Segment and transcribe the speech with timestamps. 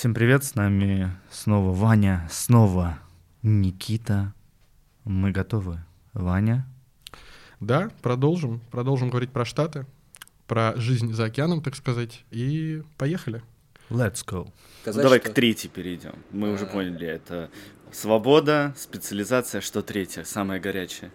[0.00, 2.98] Всем привет, с нами снова Ваня, снова
[3.42, 4.32] Никита.
[5.04, 5.84] Мы готовы.
[6.14, 6.66] Ваня?
[7.60, 8.62] Да, продолжим.
[8.70, 9.84] Продолжим говорить про Штаты,
[10.46, 13.42] про жизнь за океаном, так сказать, и поехали.
[13.90, 14.50] Let's go.
[14.80, 16.14] Сказать, Ну, давай что- к третьей перейдем.
[16.30, 16.68] Мы уже А.
[16.68, 17.50] поняли, это
[17.92, 21.10] свобода, специализация, что третье, самое горячее.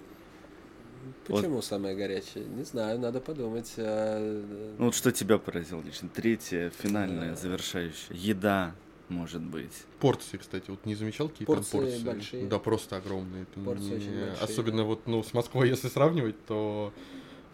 [1.28, 1.42] Вот.
[1.42, 2.46] Почему самое горячее?
[2.46, 3.74] Не знаю, надо подумать.
[3.78, 6.08] а, Ну вот что тебя поразило лично?
[6.10, 7.36] Третье, финальное, Да.
[7.36, 8.10] завершающее.
[8.18, 8.76] Еда,
[9.10, 9.74] может быть.
[10.00, 12.04] Порции, кстати, вот не замечал какие Порции там порции?
[12.06, 12.48] большие.
[12.48, 13.46] Да, просто огромные.
[13.64, 14.84] Порции не- очень большие, Особенно да.
[14.84, 16.94] вот, ну, с Москвой, если сравнивать, то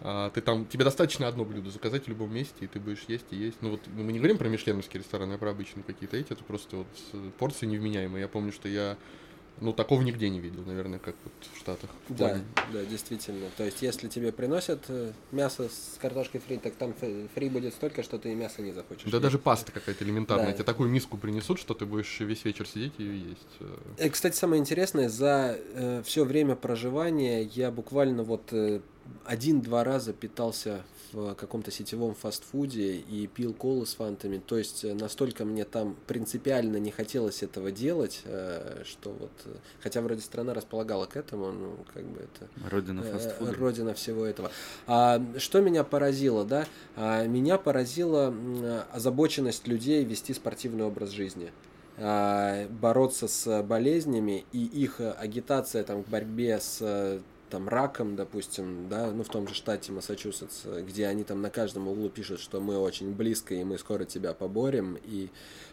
[0.04, 3.26] а, ты там, тебе достаточно одно блюдо заказать в любом месте, и ты будешь есть
[3.32, 3.58] и есть.
[3.62, 6.78] Ну вот мы не говорим про мишленовские рестораны, а про обычные какие-то эти, это просто
[6.78, 8.22] вот э, порции невменяемые.
[8.24, 8.98] Я помню, что я,
[9.60, 11.90] ну, такого нигде не видел, наверное, как вот в Штатах.
[12.10, 12.44] в Да, плане.
[12.74, 13.48] да, действительно.
[13.58, 16.94] То есть, если тебе приносят э, мясо с картошкой фри, так там
[17.36, 19.04] фри будет столько, что ты и мясо не захочешь.
[19.04, 19.22] Да есть.
[19.24, 20.48] даже паста какая-то элементарная.
[20.48, 20.54] Да.
[20.54, 23.48] Тебе такую миску принесут, что ты будешь весь вечер сидеть и есть.
[23.60, 25.60] Э, Э, Кстати, самое интересное, за
[26.06, 28.80] все время проживания я буквально вот э,
[29.26, 34.42] один-два раза питался в каком-то сетевом фастфуде и пил колы с фантами.
[34.46, 39.32] То есть э, настолько мне там принципиально не хотелось этого делать, э, что вот...
[39.46, 42.50] э, Хотя вроде страна располагала к этому, ну, как бы это...
[42.70, 43.54] Родина фастфуда.
[43.54, 44.52] родина всего этого.
[44.88, 46.66] А, что меня поразило, да?
[46.96, 48.34] А, меня поразила
[48.92, 51.52] озабоченность людей вести спортивный образ жизни
[51.98, 57.22] а, бороться с болезнями и их агитация там к борьбе с
[57.52, 61.50] там раком, допустим, да, ну в том же штате Массачусетс, э, где они там на
[61.50, 65.30] каждом углу пишут, что мы очень близко и мы скоро тебя поборем, и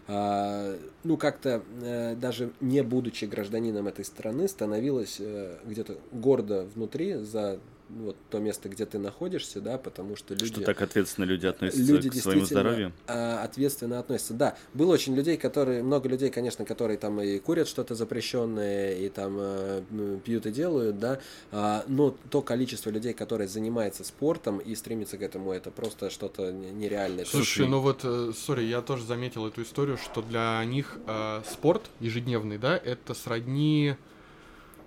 [0.09, 7.15] а, ну как-то э, даже не будучи гражданином этой страны становилось э, где-то гордо внутри
[7.15, 11.47] за вот то место, где ты находишься, да, потому что люди Что так ответственно люди
[11.47, 12.93] относятся люди к своему здоровью.
[13.07, 14.35] а, ответственно относятся.
[14.35, 19.09] Да, было очень людей, которые, много людей, конечно, которые там и курят что-то запрещенное, и
[19.09, 19.83] там э,
[20.25, 21.19] пьют и делают, да,
[21.51, 26.53] а, но то количество людей, которые занимается спортом и стремится к этому, это просто что-то
[26.53, 27.25] не- нереальное.
[27.25, 31.43] Слушай, Слушай, ну вот, э, сори, я тоже заметил эту историю, что для них э,
[31.51, 33.97] спорт ежедневный, да, это сродни...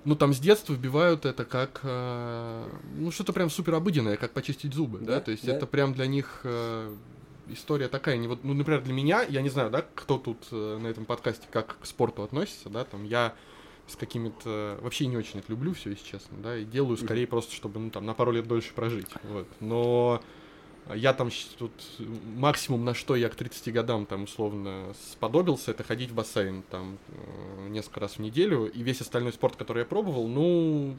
[0.04, 4.74] Ну, там с детства вбивают это как, э, ну, что-то прям супер обыденное, как почистить
[4.74, 5.54] зубы, да, Да, то есть да.
[5.54, 6.96] это прям для них э,
[7.50, 10.80] история такая, не вот, ну, например, для меня, я не знаю, да, кто тут э,
[10.82, 13.36] на этом подкасте как к спорту относится, да, там, я
[13.88, 14.80] с какими-то...
[14.82, 17.92] Вообще не очень это люблю, все, если честно, да, и делаю скорее просто, чтобы, ну,
[17.92, 20.22] там, на пару лет дольше прожить, вот, но...
[20.94, 21.72] Я там тут
[22.36, 26.98] максимум на что я к 30 годам там условно сподобился, это ходить в бассейн там
[27.10, 30.98] э, несколько раз в неделю, и весь остальной спорт, который я пробовал, ну,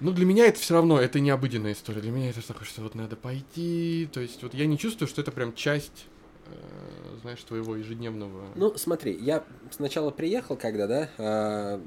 [0.00, 2.80] ну для меня это все равно, это не обыденная история, для меня это такое, что
[2.80, 6.06] вот надо пойти, то есть вот я не чувствую, что это прям часть,
[6.46, 8.46] э, знаешь, твоего ежедневного.
[8.56, 11.82] Ну, смотри, я сначала приехал, когда, да, а,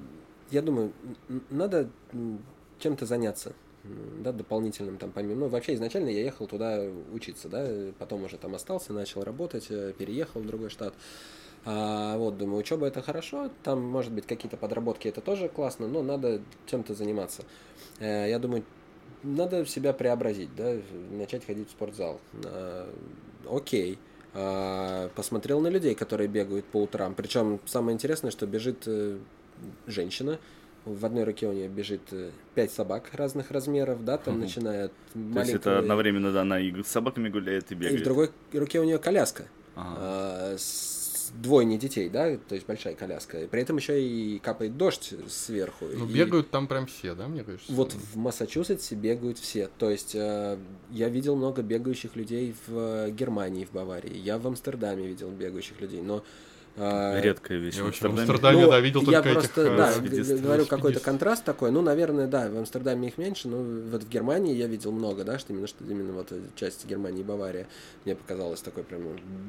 [0.51, 0.93] я думаю,
[1.49, 1.89] надо
[2.79, 3.53] чем-то заняться,
[4.19, 5.41] да, дополнительным там помимо.
[5.41, 6.81] Ну, вообще изначально я ехал туда
[7.11, 7.67] учиться, да,
[7.99, 10.93] потом уже там остался, начал работать, э, переехал в другой штат.
[11.65, 16.03] А, вот, думаю, учеба это хорошо, там, может быть, какие-то подработки это тоже классно, но
[16.03, 17.43] надо чем-то заниматься.
[17.99, 18.63] Э, я думаю,
[19.23, 20.75] надо себя преобразить, да,
[21.11, 22.19] начать ходить в спортзал.
[22.45, 22.87] А,
[23.49, 23.97] окей.
[24.37, 27.15] А, посмотрел на людей, которые бегают по утрам.
[27.15, 29.17] Причем самое интересное, что бежит э,
[29.87, 30.39] женщина.
[30.85, 34.43] В одной руке у нее бежит э, пять собак разных размеров, да, там Мгм.
[34.43, 35.55] начиная от То есть маленького...
[35.57, 38.01] это одновременно, да, она и с собаками гуляет, и И бегает.
[38.01, 39.95] в другой руке у нее коляска Ага.
[39.99, 43.41] а, с двойни детей, да, то есть большая коляска.
[43.41, 45.85] И при этом еще и капает дождь сверху.
[45.91, 47.73] Ну, И бегают там прям все, да, мне кажется?
[47.73, 49.69] Вот в Массачусетсе бегают все.
[49.79, 50.57] То есть э,
[50.91, 54.15] я видел много бегающих людей в э, Германии, в Баварии.
[54.15, 56.23] Я в Амстердаме видел бегающих людей, но...
[56.75, 57.75] э, Редкая вещь.
[57.75, 58.61] Я в вообще в Амстердаме.
[58.61, 61.71] Ну, да, видел я только просто, этих, э, да, говорю, какой-то контраст такой.
[61.71, 65.39] Ну, наверное, да, в Амстердаме их меньше, но вот в Германии я видел много, да,
[65.39, 67.67] что именно, что именно вот часть Германии и Бавария
[68.03, 69.01] мне показалось такой прям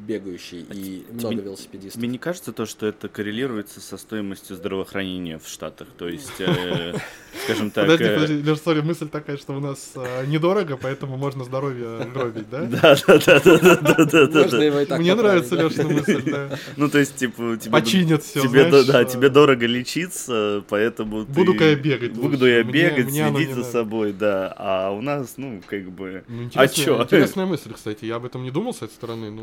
[0.07, 2.01] бегающий и много тебе- велосипедистов.
[2.01, 5.89] Тебе не кажется то, что это коррелируется со стоимостью здравоохранения в Штатах?
[5.97, 6.95] То есть, э,
[7.45, 7.87] скажем так...
[7.87, 9.93] Подожди, э, подожди, Леш, сори, мысль такая, что у нас
[10.27, 12.63] недорого, поэтому можно здоровье гробить, да?
[12.63, 15.55] Да, да, да, да, да, да, и Мне нравится.
[15.57, 16.59] Лешина мысль, да.
[16.77, 17.73] Ну, то есть, типа, тебе...
[17.73, 23.11] Починят все, Тебе, до- да, тебе дорого лечиться, поэтому Буду-ка я бегать Буду я бегать,
[23.11, 24.55] следить за собой, да.
[24.57, 26.25] А у нас, ну, как бы...
[26.29, 27.03] Ну, А интересная, чё?
[27.03, 28.05] интересная мысль, кстати.
[28.05, 29.43] Я об этом не думал с этой стороны, ну...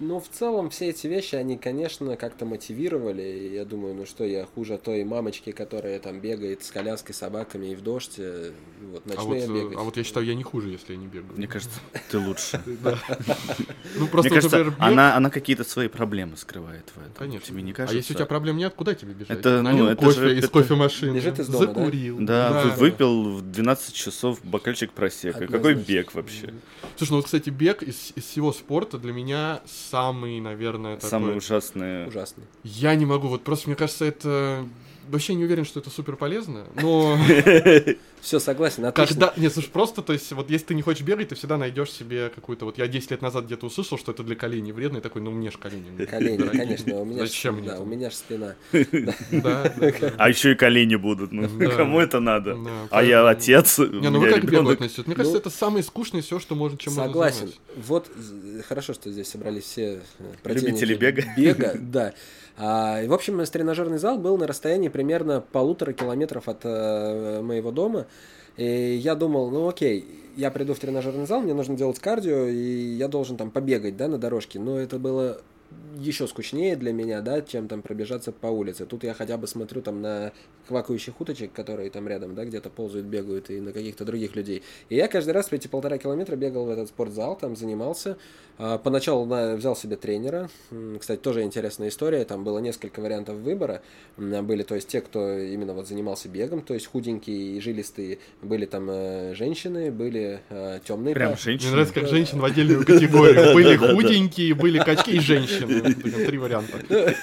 [0.00, 3.22] Ну, в целом, все эти вещи, они, конечно, как-то мотивировали.
[3.22, 7.66] И Я думаю, ну что, я хуже той мамочки, которая там бегает с коляской, собаками
[7.66, 8.14] и в дождь.
[8.18, 8.50] э,
[8.90, 9.78] Вот, А начну вот, я э, бегать.
[9.78, 11.34] а вот я считаю, я не хуже, если я не бегаю.
[11.36, 11.78] Мне кажется,
[12.10, 12.60] ты лучше.
[13.96, 17.12] Ну, Мне просто, кажется, она, она какие-то свои проблемы скрывает в этом.
[17.16, 17.46] Конечно.
[17.46, 17.96] Тебе не А кажется?
[17.96, 19.38] если у тебя проблем нет, куда тебе бежать?
[19.38, 21.14] Это, ну, кофе из кофемашины.
[21.14, 21.66] Бежит из дома?
[21.66, 22.16] Закурил.
[22.18, 25.46] Да, вы- выпил в 12 часов бокальчик просека.
[25.46, 26.52] Какой бег вообще?
[26.96, 31.10] Слушай, ну вот, кстати, бег из, из всего спорта для меня самый, наверное, такой...
[31.10, 32.06] Самое ужасное.
[32.06, 32.44] Ужасный.
[32.62, 34.66] Я не могу, вот просто мне кажется, это...
[35.08, 37.16] Вообще не уверен, что это супер полезно, но
[38.24, 39.14] Все, согласен, отлично.
[39.26, 39.34] когда...
[39.38, 42.30] Нет, слушай, просто, то есть, вот если ты не хочешь бегать, ты всегда найдешь себе
[42.34, 42.64] какую-то...
[42.64, 45.30] Вот я 10 лет назад где-то услышал, что это для коленей вредно, и такой, ну
[45.30, 45.90] мне ж колени.
[45.90, 48.54] не Колени, конечно, у меня Зачем мне да, у меня же спина.
[50.16, 51.32] А еще и колени будут.
[51.32, 52.56] Ну, кому это надо?
[52.90, 53.78] А я отец.
[53.78, 55.06] Не, ну вы как к бегу относитесь?
[55.06, 57.52] Мне кажется, Ну, это самое скучное все, что можно, чем Согласен.
[57.76, 61.24] Вот з- хорошо, что здесь собрались все э, Любители бега.
[61.36, 62.14] Бега, да.
[62.56, 68.06] А, в общем, тренажерный зал был на расстоянии примерно полутора километров от э, моего дома.
[68.56, 70.06] И я думал, ну окей,
[70.36, 74.06] я приду в тренажерный зал, мне нужно делать кардио, и я должен там побегать, да,
[74.06, 74.60] на дорожке.
[74.60, 75.40] Но это было
[75.98, 78.84] еще скучнее для меня, да, чем там пробежаться по улице.
[78.86, 80.32] Тут я хотя бы смотрю там на
[80.66, 84.62] квакающих уточек, которые там рядом, да, где-то ползают, бегают, и на каких-то других людей.
[84.88, 88.16] И я каждый раз в эти полтора километра бегал в этот спортзал, там занимался.
[88.56, 90.48] А, Поначалу на- взял себе тренера.
[90.98, 92.24] Кстати, тоже интересная история.
[92.24, 93.82] Там было несколько вариантов выбора.
[94.16, 98.18] Были, то есть, те, кто именно вот занимался бегом, то есть худенькие и жилистые.
[98.42, 101.14] Были там э, женщины, были э, темные.
[101.14, 101.72] Прям Мне женщина.
[101.72, 103.34] нравится, как женщин в отдельную категорию.
[103.54, 105.53] Были худенькие, были качки и женщины.
[105.60, 106.78] Такие Три варианта.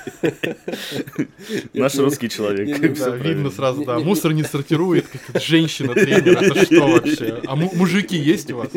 [1.73, 2.77] Наш русский человек.
[3.23, 3.99] видно сразу, да.
[3.99, 6.37] Мусор не сортирует, как женщина тренер.
[6.43, 7.41] Это что вообще?
[7.45, 8.69] А му- мужики есть у вас?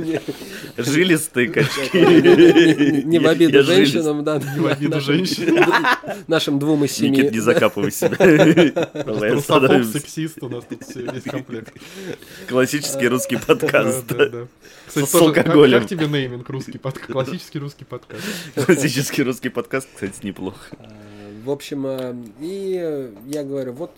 [0.77, 3.03] Жилистые качки.
[3.05, 4.39] Не в обиду женщинам, да.
[4.39, 5.59] Не в обиду нашим- женщин.
[6.27, 7.11] Нашим двум из семи.
[7.11, 8.17] Никит, не закапывай себя.
[9.05, 11.73] Русофоб, сексист, у нас тут все, весь комплект.
[12.49, 14.05] Классический русский подкаст.
[14.95, 15.81] Кстати, С тоже, как- алкоголем.
[15.81, 17.11] Как тебе нейминг русский подкаст?
[17.11, 18.23] Классический русский подкаст.
[18.55, 20.61] Классический русский подкаст, кстати, неплохо.
[20.79, 20.89] А,
[21.45, 23.91] В общем, э, и я говорю, вот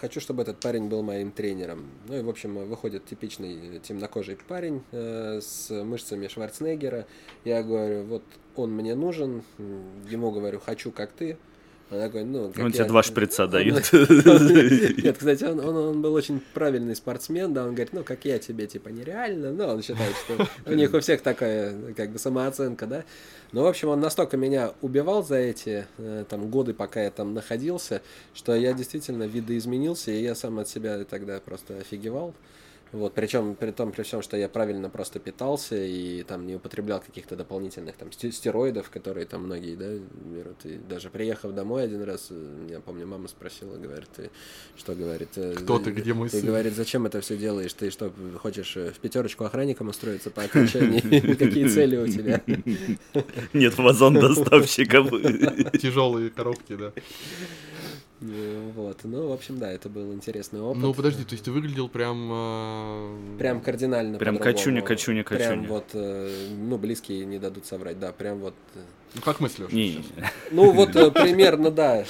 [0.00, 1.84] хочу, чтобы этот парень был моим тренером.
[2.08, 7.06] Ну и, в общем, выходит типичный темнокожий парень э, с мышцами Шварценеггера.
[7.44, 8.24] Я говорю, вот
[8.56, 9.44] он мне нужен.
[10.10, 11.36] Ему говорю, хочу, как ты.
[11.88, 13.92] Она говорит, ну, Он я- тебе два шприца дает.
[13.92, 18.38] Нет, кстати, он, он, он был очень правильный спортсмен, да, он говорит, ну, как я
[18.38, 22.86] тебе, типа, нереально, но он считает, что у них у всех такая, как бы, самооценка,
[22.86, 23.04] да.
[23.52, 27.34] Ну, в общем, он настолько меня убивал за эти, э, там, годы, пока я там
[27.34, 28.02] находился,
[28.34, 32.34] что я действительно видоизменился, и я сам от себя тогда просто офигевал.
[32.92, 37.00] Вот, причем при том, при всем, что я правильно просто питался и там не употреблял
[37.00, 39.86] каких-то дополнительных там сте- стероидов, которые там многие, да,
[40.24, 40.64] берут.
[40.64, 44.30] И даже приехав домой один раз, э, я помню, мама спросила, говорит, ты
[44.76, 46.46] что, говорит, э, Кто ты, где мой ты, сын?
[46.46, 47.72] говорит, зачем это все делаешь?
[47.74, 51.00] Ты что, хочешь э, в пятерочку охранником устроиться по окончании?
[51.34, 52.40] Какие цели у тебя?
[53.52, 55.10] Нет вазон доставщиков.
[55.80, 56.92] Тяжелые коробки, да.
[58.20, 60.80] Ну, Вот, ну, в общем, да, это был интересный опыт.
[60.82, 62.28] Ну, подожди, то есть ты выглядел прям...
[62.32, 64.56] э, Прям кардинально Прям по-другому.
[64.56, 65.68] качуня, качуня, Прям качуня.
[65.68, 68.54] вот, э, ну, близкие не дадут соврать, да, прям вот.
[68.74, 68.78] э.
[69.14, 70.04] Ну, как мысли Лёша, Не?
[70.50, 72.04] Ну, вот э, примерно, да.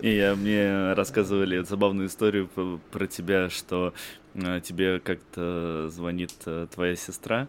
[0.00, 2.48] Я, мне рассказывали забавную историю
[2.90, 4.25] про тебя, что э,
[4.62, 7.48] тебе как-то звонит э, твоя сестра,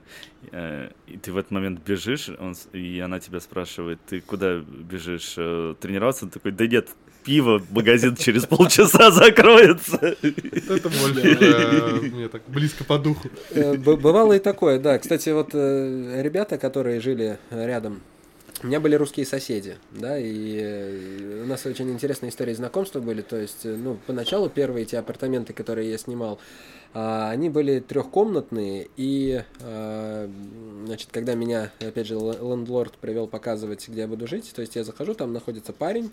[0.51, 5.35] э, и ты в этот момент бежишь, он и она тебя спрашивает, ты куда бежишь,
[5.37, 6.25] э, тренироваться?
[6.25, 6.89] Ты такой, да нет,
[7.23, 9.97] пиво, магазин через полчаса закроется.
[10.21, 13.29] Это больше э, мне так близко по духу.
[13.51, 14.97] Э, Бывало и такое, да.
[14.97, 18.01] Кстати, вот э, ребята, которые жили рядом,
[18.63, 23.21] у меня были русские соседи, да, и э, у нас очень интересные истории знакомства были.
[23.21, 26.39] То есть, э, ну, поначалу первые эти апартаменты, которые я снимал,
[26.93, 30.29] они были трехкомнатные, и, а,
[30.85, 34.83] значит, когда меня, опять же, лендлорд привел показывать, где я буду жить, то есть я
[34.83, 36.11] захожу, там находится парень.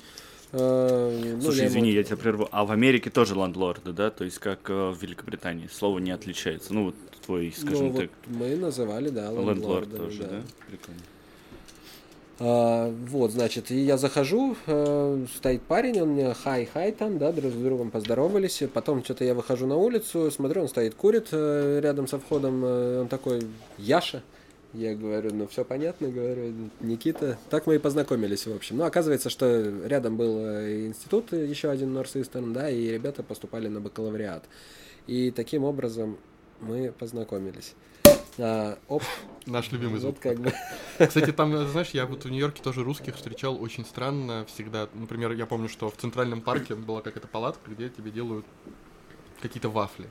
[0.52, 2.48] э, ну, Слушай, я ему- извини, я тебя прерву.
[2.52, 4.10] А в Америке тоже лендлорды, да?
[4.10, 5.68] То есть как э, в Великобритании.
[5.72, 6.72] Слово не отличается.
[6.72, 6.94] Ну, вот
[7.26, 10.42] твой, Ну, скажем вот так, мы называли, да, лендлорд лендлордами, тоже, да?
[10.68, 11.00] Прикольно.
[12.40, 17.52] А, вот, значит, и я захожу, э, стоит парень, он мне хай-хай там, да, друг
[17.52, 18.62] с другом поздоровались.
[18.72, 22.64] Потом что-то я выхожу на улицу, смотрю, он стоит, курит э, рядом со входом.
[22.64, 23.42] э, он такой,
[23.78, 24.22] Яша.
[24.72, 27.38] Я говорю, ну все понятно, говорю, Никита.
[27.48, 28.78] Так мы и познакомились, в общем.
[28.78, 29.46] Ну, оказывается, что
[29.86, 34.42] рядом был институт, еще один Норс-Истерн, да, и ребята поступали на бакалавриат.
[35.06, 36.16] И таким образом
[36.60, 37.74] мы познакомились.
[38.38, 39.02] А, оп.
[39.46, 40.14] Наш любимый звук.
[40.14, 40.52] Вот как бы.
[41.06, 44.88] Кстати, там, знаешь, я вот в Нью-Йорке тоже русских встречал очень странно всегда.
[44.94, 48.46] Например, я помню, что в Центральном парке была какая-то палатка, где тебе делают
[49.40, 50.08] какие-то вафли.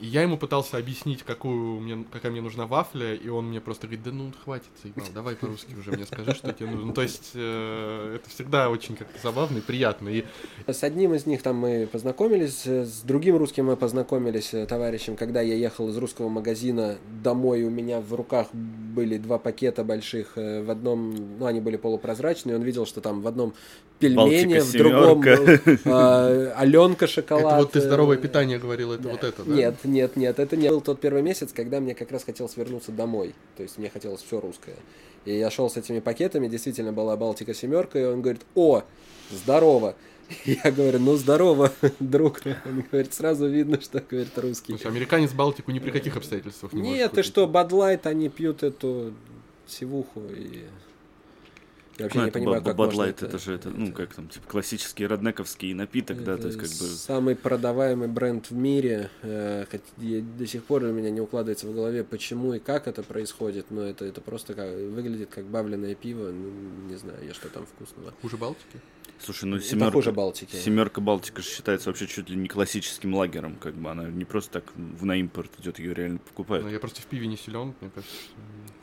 [0.00, 3.86] И я ему пытался объяснить, какую мне, какая мне нужна вафля, и он мне просто
[3.86, 6.86] говорит, да ну хватит, заебал, давай по-русски уже мне скажи, что тебе нужно.
[6.86, 10.08] Ну, то есть э, это всегда очень как-то забавно и приятно.
[10.08, 10.24] И
[10.66, 15.40] С одним из них там мы познакомились, с другим русским мы познакомились, э, товарищем, когда
[15.40, 20.62] я ехал из русского магазина домой, у меня в руках были два пакета больших, э,
[20.62, 23.54] в одном, ну, они были полупрозрачные, он видел, что там в одном
[23.98, 27.44] пельмени, в другом э, Аленка шоколад.
[27.44, 29.10] это вот ты здоровое э, питание говорил, это да.
[29.10, 29.54] вот это, да?
[29.54, 32.92] Нет, нет, нет, это не был тот первый месяц, когда мне как раз хотелось вернуться
[32.92, 33.34] домой.
[33.56, 34.76] То есть мне хотелось все русское.
[35.24, 38.82] И я шел с этими пакетами, действительно была Балтика семерка, и он говорит, о,
[39.30, 39.96] здорово.
[40.44, 42.40] Я говорю, ну здорово, друг.
[42.64, 44.72] Он говорит, сразу видно, что говорит русский.
[44.72, 49.12] Слушай, американец Балтику ни при каких обстоятельствах не Нет, ты что, Бадлайт, они пьют эту
[49.66, 50.64] сивуху и...
[51.98, 54.28] Я вообще Ну, не это понимаю, как можно Лайт, это же, это, ну, как там,
[54.28, 56.74] типа, классический роднековский напиток, да, то есть, как бы...
[56.92, 59.10] Самый продаваемый бренд в мире.
[59.22, 62.88] э, хоть я до сих пор у меня не укладывается в голове, почему и как
[62.88, 66.30] это происходит, но это, это просто как, выглядит как бавленное пиво.
[66.32, 66.50] Ну,
[66.88, 68.12] не знаю, я что там вкусного.
[68.22, 68.80] Хуже Балтики?
[69.20, 69.92] Слушай, ну, Это семерка...
[69.92, 70.56] хуже Балтики.
[70.56, 74.60] Семерка Балтика же считается вообще чуть ли не классическим лагером, как бы она не просто
[74.60, 76.66] так в на импорт идет, ее реально покупают.
[76.66, 78.14] Ну, я просто в пиве не силен, мне кажется.
[78.16, 78.34] что-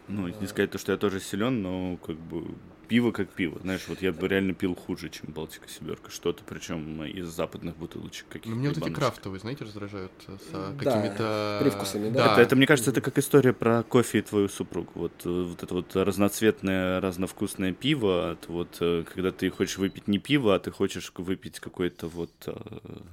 [0.08, 2.56] Ну, не сказать то, что я тоже силен, но как бы
[2.92, 3.58] пиво как пиво.
[3.62, 6.12] Знаешь, вот я бы реально пил хуже, чем Балтика семерка.
[6.12, 8.50] Что-то, причем из западных бутылочек каких-то.
[8.50, 11.60] Но мне вот эти крафтовые, знаете, раздражают э, с Да, какими-то...
[11.62, 12.34] привкусами, да?
[12.34, 14.92] Это, это, мне кажется, это как история про кофе и твою супругу.
[14.96, 20.10] Вот, э, вот это вот разноцветное, разновкусное пиво, от вот, э, когда ты хочешь выпить
[20.10, 22.32] не пиво, а ты хочешь выпить какой-то вот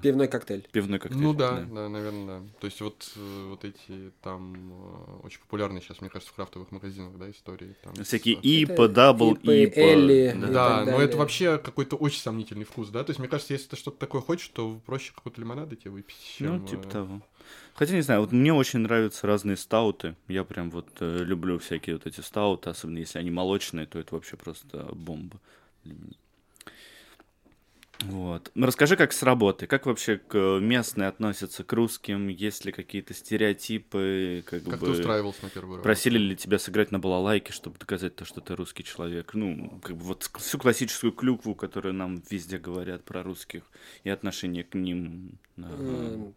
[0.02, 0.66] Пивной коктейль.
[0.72, 1.22] пивной коктейль.
[1.22, 2.46] Ну да, да, наверное, да.
[2.60, 3.12] То есть вот,
[3.48, 4.72] вот эти там
[5.22, 7.76] очень популярные сейчас, мне кажется, в крафтовых магазинах, да, истории.
[7.84, 9.78] Там, Всякие с- IPA, double, IPA ы, IPA.
[9.78, 10.48] эли, да.
[10.48, 11.04] и Да, так но далее.
[11.06, 13.04] это вообще какой-то очень сомнительный вкус, да?
[13.04, 16.16] То есть, мне кажется, если ты что-то такое хочешь, то проще какой-то лимонада тебе выпить,
[16.38, 16.58] чем...
[16.58, 17.20] Ну, типа э, того.
[17.74, 20.16] Хотя, не знаю, вот мне очень нравятся разные стауты.
[20.26, 24.14] Я прям вот э, люблю всякие вот эти стауты, особенно если они молочные, то это
[24.14, 25.40] вообще просто бомба
[25.84, 26.14] для меня.
[28.04, 28.52] Вот.
[28.54, 33.12] Ну, расскажи, как с работы, как вообще к местные относятся к русским, есть ли какие-то
[33.12, 34.86] стереотипы, как, Как бы...
[34.86, 35.82] ты устраивался на первую работу?
[35.82, 39.34] Просили ли тебя сыграть на балалайке, чтобы доказать то, что ты русский человек?
[39.34, 43.62] Ну, как бы вот всю классическую клюкву, которую нам везде говорят про русских,
[44.04, 46.34] и отношение к ним на, Эм,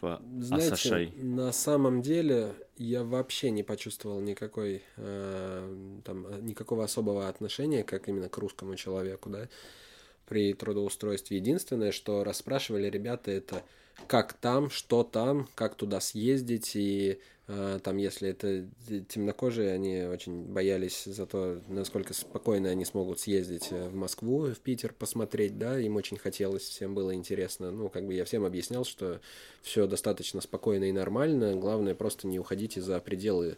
[0.00, 1.12] в Знаете, Асашай.
[1.16, 8.08] на самом деле я вообще не почувствовал никакой э, там э, никакого особого отношения, как
[8.08, 9.48] именно к русскому человеку, да,
[10.30, 11.38] при трудоустройстве.
[11.38, 13.64] Единственное, что расспрашивали ребята, это
[14.06, 17.18] как там, что там, как туда съездить, и
[17.48, 18.64] э, там, если это
[19.08, 24.60] темнокожие, они очень боялись за то, насколько спокойно они смогут съездить э, в Москву, в
[24.60, 27.72] Питер посмотреть, да, им очень хотелось, всем было интересно.
[27.72, 29.20] Ну, как бы я всем объяснял, что
[29.62, 33.56] все достаточно спокойно и нормально, главное просто не уходите за пределы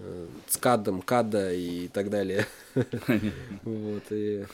[0.00, 2.46] э, ЦКАДа, МКАДа и так далее.
[3.64, 4.44] Вот, и...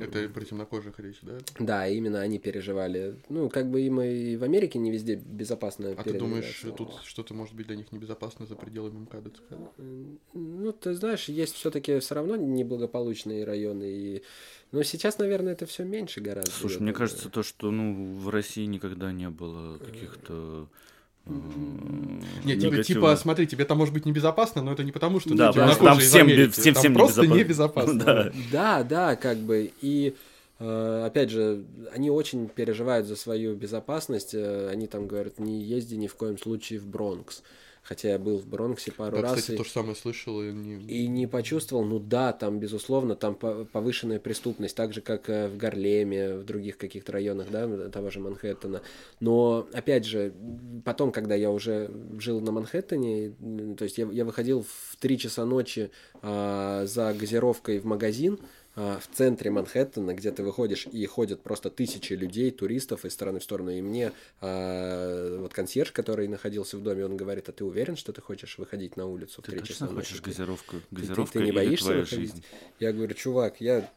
[0.00, 1.38] Это про темнокожих речь, да?
[1.58, 3.16] да, именно они переживали.
[3.28, 7.34] Ну, как бы им и в Америке не везде безопасно А ты думаешь, тут что-то
[7.34, 9.30] может быть для них небезопасно за пределами МКАДа?
[10.34, 13.84] Ну, ты знаешь, есть все-таки все равно неблагополучные районы.
[13.84, 14.22] И...
[14.72, 16.50] Но сейчас, наверное, это все меньше гораздо.
[16.50, 20.68] Слушай, мне кажется, то, что ну, в России никогда не было каких-то...
[21.26, 21.30] э,
[22.44, 25.48] Не, типа, типа, смотри, тебе там может быть небезопасно, но это не потому, что Да,
[25.52, 27.92] ты потому что там всем Америки, всем- там всем просто небезопасно.
[27.92, 28.04] небезопасно.
[28.04, 28.32] Да.
[28.52, 29.70] Да, да, как бы.
[29.80, 30.14] И
[30.58, 34.34] э, опять же, они очень переживают за свою безопасность.
[34.34, 37.42] Э, Они там говорят, не езди ни в коем случае в Бронкс.
[37.82, 39.36] Хотя я был в Бронксе пару Да, раз.
[39.36, 40.42] кстати, и- то же самое слышал.
[40.42, 40.84] И не...
[40.86, 45.48] И не почувствовал, ну да, там, безусловно, там по- повышенная преступность, так же, как э,
[45.48, 48.82] в Гарлеме, в других каких-то районах, да, того же Манхэттена.
[49.20, 50.32] Но, опять же,
[50.84, 53.32] потом, когда я уже жил на Манхэттене,
[53.76, 55.90] то есть я, я выходил в 3 часа ночи
[56.22, 58.38] а, за газировкой в магазин,
[58.76, 63.42] в центре Манхэттена, где ты выходишь и ходят просто тысячи людей, туристов из стороны в
[63.42, 63.70] сторону.
[63.70, 68.12] И мне а, вот консьерж, который находился в доме, он говорит, а ты уверен, что
[68.12, 69.94] ты хочешь выходить на улицу в Ты 3 точно часа ночи?
[70.08, 70.76] хочешь газировку?
[70.76, 72.08] Ты- ты- Газировка ты, не боишься выходить?
[72.10, 72.44] жизнь?
[72.78, 73.90] Я говорю, чувак, я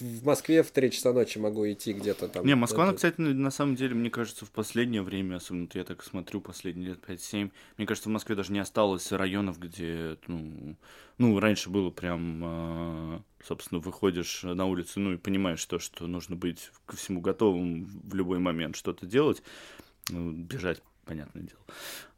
[0.00, 2.46] в Москве в 3 часа ночи могу идти где-то там.
[2.46, 6.02] Не, Москва, Это- кстати, на самом деле, мне кажется, в последнее время, особенно я так
[6.02, 10.76] смотрю, последние лет 5-7, мне кажется, в Москве даже не осталось районов, где, ну,
[11.18, 16.36] ну раньше было прям, э, собственно, выходишь на улицу, ну, и понимаешь то, что нужно
[16.36, 19.42] быть ко всему готовым в любой момент что-то делать,
[20.08, 21.60] ну, бежать понятное дело.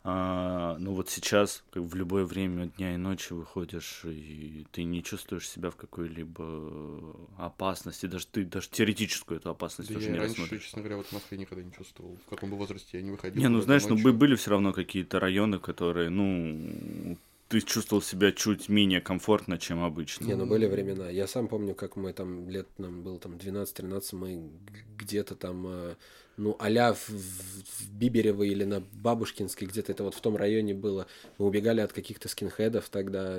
[0.06, 5.02] А, ну вот сейчас, как в любое время дня и ночи выходишь, и ты не
[5.02, 10.18] чувствуешь себя в какой-либо опасности, даже ты даже теоретическую эту опасность Да тоже я не
[10.18, 10.64] раньше, рассмотришь.
[10.64, 12.16] честно говоря, вот в Москве никогда не чувствовал.
[12.26, 13.40] В каком бы возрасте я не выходил.
[13.40, 14.04] Не, ну знаешь, ну ночью.
[14.04, 17.16] бы- были все равно какие-то районы, которые, ну,
[17.48, 20.26] ты чувствовал себя чуть менее комфортно, чем обычно.
[20.26, 21.08] Не, ну были времена.
[21.08, 24.50] Я сам помню, как мы там лет нам было там 12-13, мы
[24.98, 25.94] где-то там, э,
[26.36, 31.06] ну, а-ля в, в Биберево или на Бабушкинской, где-то это вот в том районе было.
[31.38, 33.38] Мы убегали от каких-то скинхедов тогда.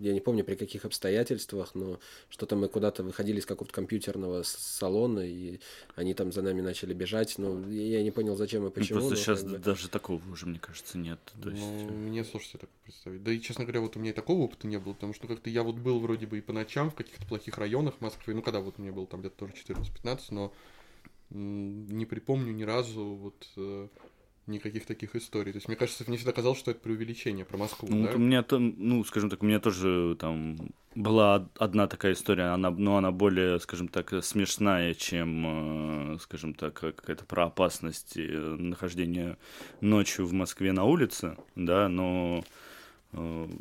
[0.00, 1.98] Я не помню при каких обстоятельствах, но
[2.30, 5.60] что-то мы куда-то выходили из какого-то компьютерного салона, и
[5.94, 7.34] они там за нами начали бежать.
[7.36, 9.00] Ну, я не понял, зачем и Ну, почему.
[9.00, 11.20] Просто но сейчас как бы- даже такого уже, мне кажется, нет.
[11.42, 11.62] То есть...
[11.62, 13.22] Ну, мне сложно себе так представить.
[13.22, 15.50] Да и, честно говоря, вот у меня и такого опыта не было, потому что как-то
[15.50, 18.60] я вот был вроде бы и по ночам в каких-то плохих районах Москвы, ну, когда
[18.60, 20.52] вот мне было там где-то тоже 14-15, но
[21.30, 23.88] не припомню ни разу вот э,
[24.46, 25.52] никаких таких историй.
[25.52, 28.08] То есть, мне кажется, мне всегда казалось, что это преувеличение про Москву, Ну, да?
[28.08, 30.58] вот у меня там, ну, скажем так, у меня тоже там
[30.94, 36.54] была од- одна такая история, она, но она более, скажем так, смешная, чем, э, скажем
[36.54, 39.36] так, какая-то про опасность э, нахождения
[39.80, 42.42] ночью в Москве на улице, да, но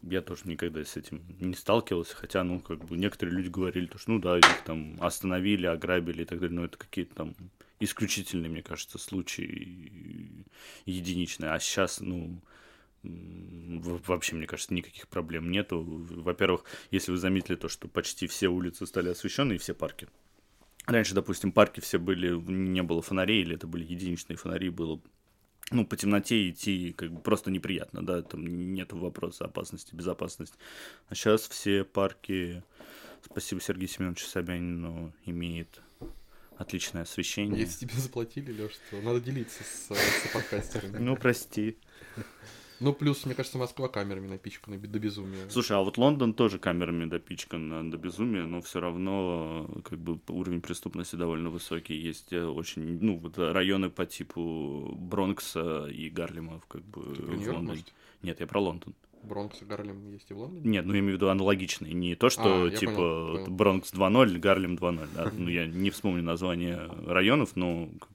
[0.03, 3.97] я тоже никогда с этим не сталкивался, хотя, ну, как бы некоторые люди говорили, то,
[3.97, 7.33] что, ну, да, их там остановили, ограбили и так далее, но это какие-то там
[7.79, 10.45] исключительные, мне кажется, случаи
[10.85, 12.41] единичные, а сейчас, ну,
[13.03, 15.81] вообще, мне кажется, никаких проблем нету.
[15.81, 20.07] Во-первых, если вы заметили то, что почти все улицы стали освещены и все парки.
[20.85, 24.99] Раньше, допустим, парки все были, не было фонарей, или это были единичные фонари, было
[25.71, 30.57] ну, по темноте идти как бы просто неприятно, да, там нету вопроса опасности, безопасности.
[31.09, 32.63] А сейчас все парки,
[33.23, 35.81] спасибо Сергею Семеновичу Собянину, имеет
[36.59, 37.61] отличное освещение.
[37.61, 40.97] Если тебе заплатили, Леш, то надо делиться с, э, с подкастерами.
[40.97, 41.77] Ну, прости.
[42.79, 45.49] Ну, плюс, мне кажется, Москва камерами напичкана до безумия.
[45.49, 50.19] Слушай, а вот Лондон тоже камерами допичкан до безумия, но все равно э, как бы
[50.29, 51.95] уровень преступности довольно высокий.
[51.95, 57.23] Есть э, очень, ну, вот э, районы по типу Бронкса и Гарлема как бы Ты
[57.23, 57.93] про в Нью-Йорк, может?
[58.21, 58.95] Нет, я про Лондон.
[59.23, 60.61] Бронкс и Гарлем есть и в Лондоне?
[60.69, 61.93] Нет, ну я имею в виду аналогичные.
[61.93, 63.47] Не то, что А, типа понял, понял.
[63.51, 65.07] Бронкс 2.0, Гарлем 2.0.
[65.15, 65.31] Да?
[65.37, 68.05] Ну, я не вспомню название районов, но а-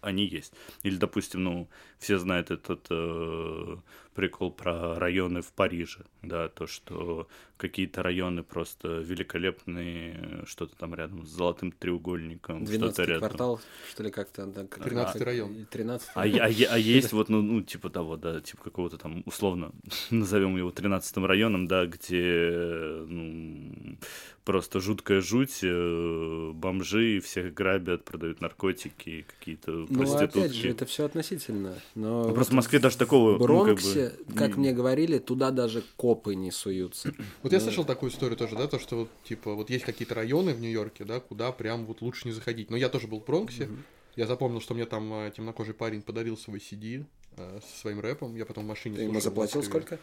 [0.00, 0.52] они есть.
[0.82, 1.68] Или, допустим, ну,
[1.98, 3.76] все знают этот э,
[4.14, 6.04] прикол про районы в Париже.
[6.22, 12.98] Да, то, что какие-то районы просто великолепные, что-то там рядом с золотым треугольником, что-то 12
[13.06, 13.18] рядом.
[13.20, 14.46] квартал, что ли, как-то.
[14.46, 15.66] Да, как- 13-й как- район.
[15.70, 19.22] 13 А, а е- а есть вот, ну, ну, типа того, да, типа какого-то там,
[19.26, 19.72] условно,
[20.10, 23.96] назовем его 13 районом, да, где, ну,
[24.44, 30.38] просто жуткая жуть, э, бомжи всех грабят, продают наркотики, какие-то Ну, проститутки.
[30.38, 31.74] опять же, это все относительно.
[31.94, 34.60] Но Ну, просто в вот Москве даже такого, В ну, как бы, Бронксе, как, не-
[34.60, 37.12] мне говорили, туда даже копы не суются.
[37.42, 40.52] Вот я слышал такую историю тоже, да, то, что вот, типа, вот есть какие-то районы
[40.54, 42.70] в Нью-Йорке, да, куда прям вот лучше не заходить.
[42.70, 43.68] Но я тоже был в Бронксе,
[44.16, 47.04] я запомнил, что мне там э, темнокожий парень подарил свой CD
[47.36, 49.98] э, со своим рэпом, я потом в машине Ты ему заплатил сколько?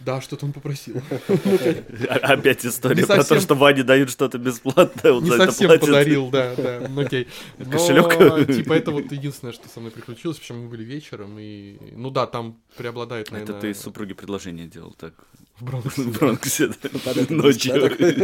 [0.00, 1.02] Да, что-то он попросил.
[2.22, 6.86] Опять история про то, что Ване дают что-то бесплатное, он Не совсем подарил, да, да,
[6.88, 7.28] ну окей.
[7.70, 8.46] Кошелек?
[8.46, 12.26] типа, это вот единственное, что со мной приключилось, причем мы были вечером, и, ну да,
[12.26, 13.56] там преобладает, наверное...
[13.56, 15.14] Это ты супруге предложение делал так
[15.58, 16.02] в Бронксе.
[16.02, 17.72] в Бронксе, да, Подарок ночью.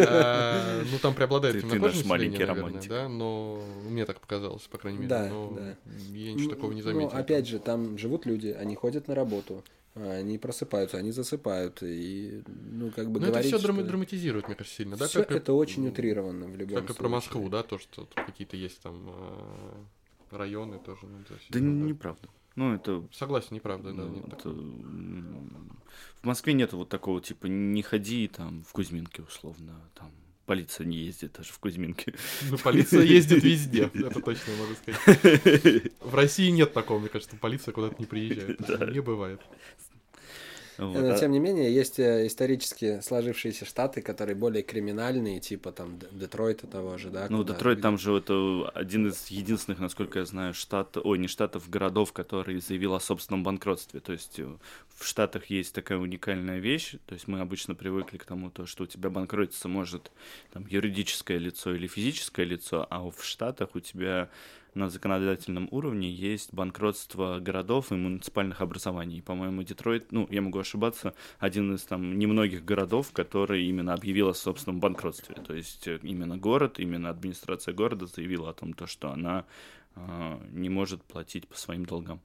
[0.07, 2.89] А, Ну, там преобладает Ты- наш маленький романтик.
[2.91, 5.09] да, но мне так показалось, по крайней мере.
[5.09, 5.75] Да, но да.
[6.13, 7.17] Я ничего такого не Ну, заметил.
[7.17, 12.91] опять же, там живут люди, они ходят на работу, они просыпаются, они засыпают, и, ну,
[12.91, 13.83] как бы Ну, это говорить, все что...
[13.83, 15.07] драматизирует, мне кажется, сильно, да?
[15.07, 17.11] Всё как и- это очень утрировано в любом Как и про случае.
[17.11, 21.01] Москву, да, то, что тут какие-то есть там э, районы тоже.
[21.07, 22.29] ну, то есть, Да ну, неправда.
[22.57, 24.05] Ну, это Согласен, неправда, да.
[24.05, 24.49] Ну, это,
[26.23, 30.11] В Москве нет вот такого, типа, не ходи там в Кузьминке, условно, там
[30.47, 32.15] полиция не ездит даже в Кузьминке.
[32.51, 35.93] Ну, полиция ездит везде, это точно могу сказать.
[36.01, 38.59] В России нет такого, мне кажется, полиция куда-то не приезжает.
[38.67, 38.87] Да.
[38.91, 39.41] Не бывает.
[40.79, 45.73] Вот, Но, а- тем не менее, есть э, исторически сложившиеся штаты, которые более криминальные, типа
[45.73, 47.27] там Детройта того же, да?
[47.31, 51.29] Ну, куда- Детройт там же это один из единственных, насколько я знаю, штат, ой, не
[51.29, 54.01] штатов, городов, который заявил о собственном банкротстве.
[54.01, 54.49] То есть э,
[54.97, 58.85] в Штатах есть такая уникальная вещь, то есть мы обычно привыкли к тому, то, что
[58.85, 60.11] у тебя банкротиться может
[60.53, 64.29] там юридическое лицо или физическое лицо, а в Штатах у тебя
[64.75, 69.23] на законодательном уровне есть банкротство городов и муниципальных образований.
[69.23, 74.35] По-моему, Детройт, ну, я могу ошибаться, один из там немногих городов, который именно объявил о
[74.35, 75.37] собственном банкротстве.
[75.37, 79.45] То есть э, именно город, именно администрация города заявила о том, то, что она
[79.97, 82.21] э, не может платить по своим долгам.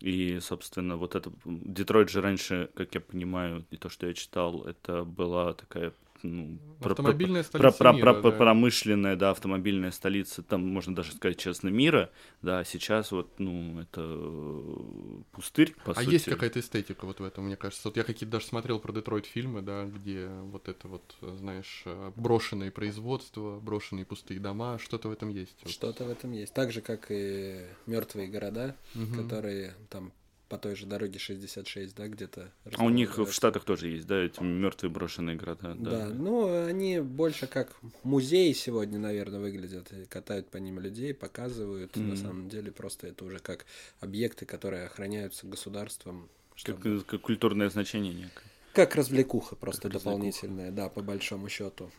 [0.00, 1.32] И, собственно, вот это...
[1.44, 6.58] Детройт же раньше, как я понимаю, и то, что я читал, это была такая ну,
[6.80, 8.36] Автомобильная про, столица про, мира, про- да.
[8.38, 12.10] промышленная, да, автомобильная столица, там можно даже сказать, честно, мира,
[12.42, 16.10] да, а сейчас вот, ну, это э, пустырь, по а сути.
[16.12, 17.88] есть какая-то эстетика вот в этом, мне кажется.
[17.88, 22.12] Вот я какие-то даже смотрел про Детройт фильмы, да, где вот это вот, знаешь, э,
[22.16, 25.56] брошенные производства, брошенные пустые дома, что-то в этом есть.
[25.62, 25.72] Вот.
[25.72, 26.52] Что-то в этом есть.
[26.54, 29.22] Так же, как и мертвые города, Мгм.
[29.22, 30.12] которые там
[30.52, 32.52] по той же дороге 66, да, где-то.
[32.76, 33.32] А у них в.
[33.32, 35.90] Штатах тоже есть, да, эти мертвые брошенные города, да.
[35.90, 39.90] Да, ну они больше как музеи сегодня, наверное, выглядят.
[40.10, 41.96] Катают по ним людей, показывают.
[41.96, 42.16] На Мгм.
[42.18, 43.64] самом деле просто это уже как
[44.00, 46.28] объекты, которые охраняются государством.
[46.50, 48.44] Как, чтобы- как культурное значение некое.
[48.74, 50.16] Как развлекуха просто Как развлекуха.
[50.16, 51.90] дополнительная, да, по большому счету.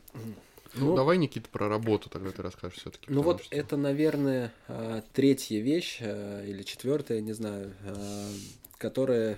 [0.76, 3.06] Ну, Ну, давай, Никита, про работу тогда ты расскажешь все-таки.
[3.08, 8.30] Ну вот это, наверное, а, третья вещь а, или четвертая, не знаю, а,
[8.78, 9.38] которая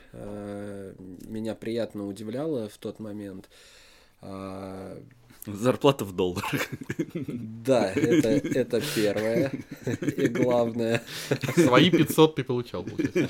[1.27, 3.47] меня приятно удивляла в тот момент.
[5.45, 6.67] Зарплата в долларах.
[7.13, 9.51] Да, это, это первое
[10.01, 11.03] и главное.
[11.55, 13.29] Свои 500 ты получал, получается.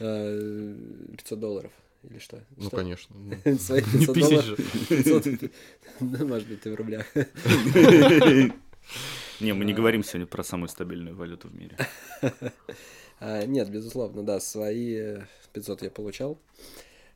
[0.00, 0.76] А,
[1.16, 1.72] 500 долларов
[2.10, 2.44] или что?
[2.56, 2.76] Ну, Что?
[2.76, 3.14] конечно.
[3.16, 3.58] ну.
[3.58, 4.58] Свои Не 500 пиздись долларов.
[4.88, 5.02] же.
[5.02, 5.50] 500,
[6.00, 7.06] ну, может быть, ты в рублях.
[9.40, 11.76] Не, мы не говорим сегодня про самую стабильную валюту в мире.
[13.20, 16.38] А, Нет, безусловно, да, свои э, 500 я получал.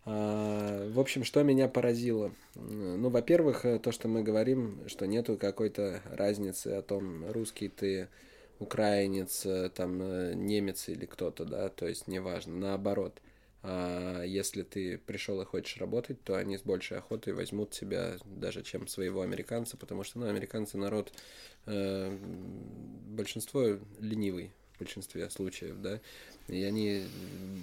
[0.05, 2.33] А, В общем, что меня поразило?
[2.55, 8.09] Ну, во-первых, э, то, что мы говорим, что нету какой-то разницы о том, русский ты,
[8.59, 13.20] украинец, э, там, э, немец или кто-то, да, то есть неважно, наоборот.
[13.70, 18.62] А если ты пришел и хочешь работать, то они с большей охотой возьмут тебя даже
[18.62, 21.12] чем своего американца, потому что, ну, американцы народ,
[21.66, 22.18] э,
[23.09, 26.00] большинство ленивый в большинстве случаев, да,
[26.48, 27.02] и они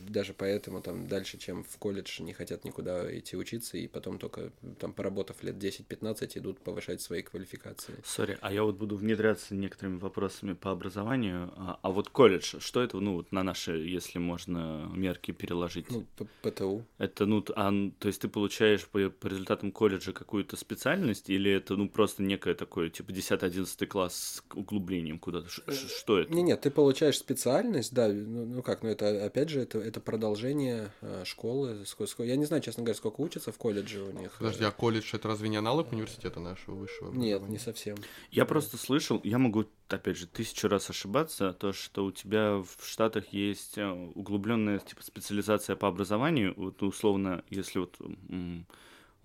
[0.10, 4.52] даже поэтому там дальше, чем в колледж, не хотят никуда идти учиться, и потом только
[4.80, 7.95] там поработав лет 10-15 идут повышать свои квалификации.
[8.04, 11.52] Сори, а я вот буду внедряться некоторыми вопросами по образованию.
[11.58, 15.88] А, а вот колледж, что это, ну, вот на наши, если можно, мерки переложить?
[15.89, 16.06] Ну,
[16.41, 16.86] ПТУ.
[16.98, 21.76] Это, ну, а, то есть ты получаешь по, по результатам колледжа какую-то специальность, или это,
[21.76, 25.50] ну, просто некое такое, типа, 10-11 класс с углублением куда-то?
[25.50, 26.32] Ш- Что это?
[26.32, 30.00] Не, нет, ты получаешь специальность, да, ну, ну как, ну это опять же это, это
[30.00, 31.84] продолжение э, школы.
[31.86, 34.32] Ско- ско- Я не знаю, честно говоря, сколько учатся в колледже у них.
[34.38, 37.12] Подожди, а колледж это разве не аналог университета нашего высшего?
[37.14, 37.98] Нет, не совсем.
[38.32, 42.86] Я просто слышал, я могу, опять же, тысячу раз ошибаться, то, что у тебя в
[42.86, 47.98] Штатах есть углубленная, типа, специализация по образованию, вот, условно, если вот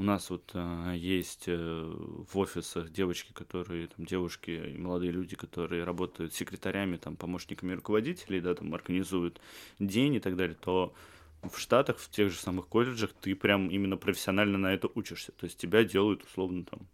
[0.00, 1.94] у нас вот а, есть э,
[2.32, 8.40] в офисах девочки, которые, там, девушки и молодые люди, которые работают секретарями, там, помощниками руководителей,
[8.40, 9.42] да, там, организуют
[9.78, 10.94] день и так далее, то
[11.42, 15.32] в Штатах, в тех же самых колледжах, ты прям именно профессионально на это учишься.
[15.32, 16.88] То есть тебя делают условно там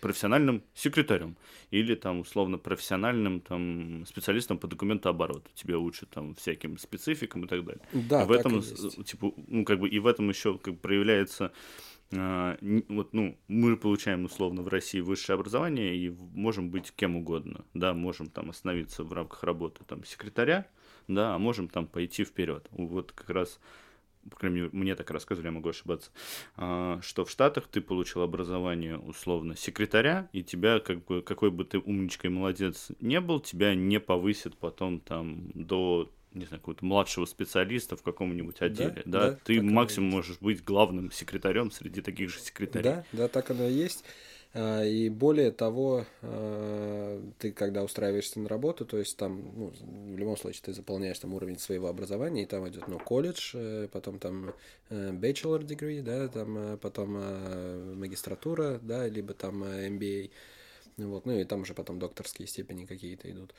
[0.00, 1.36] профессиональным секретарем
[1.70, 5.50] или там условно профессиональным там специалистом по документообороту.
[5.54, 7.82] Тебя учат там всяким спецификам и так далее.
[7.92, 11.52] Да, и в этом, типа, ну, как бы, и в этом еще как бы проявляется
[12.12, 17.94] вот, ну, мы получаем условно в России высшее образование и можем быть кем угодно, да,
[17.94, 20.66] можем там остановиться в рамках работы там секретаря,
[21.08, 22.68] да, а можем там пойти вперед.
[22.70, 23.58] Вот как раз,
[24.28, 26.10] по крайней мере, мне так рассказывали, я могу ошибаться,
[26.56, 31.64] а, что в Штатах ты получил образование условно секретаря, и тебя, как бы, какой бы
[31.64, 36.84] ты умничка и молодец не был, тебя не повысят потом там до не знаю, какого-то
[36.84, 41.70] младшего специалиста в каком-нибудь отделе, да, да, ты оно и максимум можешь быть главным секретарем
[41.70, 42.84] среди таких же секретарей.
[42.84, 44.04] Да, да, так оно и есть.
[44.54, 50.16] А, И более того, а, ты когда устраиваешься на работу, то есть там, ну, в
[50.18, 54.18] любом случае, ты заполняешь там уровень своего образования, и там идет, ну, колледж, э, потом
[54.18, 54.52] там
[54.90, 57.12] э, bachelor degree, да, там э, потом
[57.98, 60.30] магистратура, да, либо там MBA,
[60.98, 63.54] вот, ну и там уже потом докторские степени какие-то идут.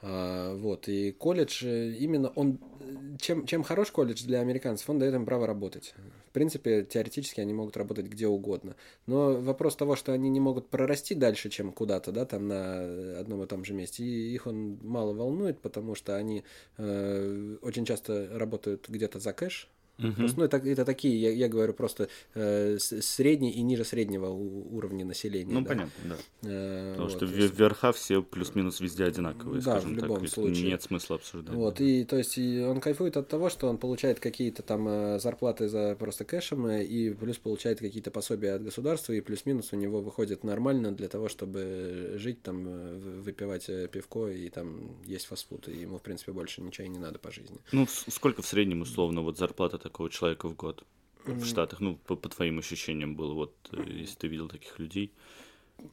[0.00, 5.12] Вот, и колледж, э, именно он, э, чем, чем хорош колледж для американцев, он дает
[5.14, 5.94] им право работать.
[6.28, 8.76] В принципе, теоретически они могут работать где угодно.
[9.06, 13.42] Но вопрос того, что они не могут прорасти дальше, чем куда-то, да, там на одном
[13.42, 16.44] и том же месте, и их он мало волнует, потому что они
[16.76, 20.14] э, очень часто работают где-то за кэш, Мгм.
[20.14, 24.76] Просто, ну, это, это такие, я, я говорю, просто э, средний и ниже среднего у-
[24.76, 25.52] уровня населения.
[25.52, 25.68] Ну, да.
[25.68, 26.16] понятно, да.
[26.48, 30.28] Э, Потому вот, что есть- верха все плюс-минус везде одинаковые, Да, скажем в любом так.
[30.30, 30.68] Случае.
[30.68, 31.54] Нет смысла обсуждать.
[31.54, 31.84] Вот, да.
[31.84, 35.68] и то есть и он кайфует от того, что он получает какие-то там э, зарплаты
[35.68, 40.00] за просто кэшем, э, и плюс получает какие-то пособия от государства, и плюс-минус у него
[40.00, 45.72] выходит нормально для того, чтобы жить там, э, выпивать пивко и там есть фастфуд, и
[45.76, 47.58] ему, в принципе, больше ничего и не надо по жизни.
[47.72, 50.84] Ну, сколько в среднем, условно, вот зарплата такого человека в год
[51.24, 51.44] в.
[51.44, 51.80] Штатах?
[51.80, 55.12] Ну, по, по твоим ощущениям было, вот, э, если ты видел таких людей.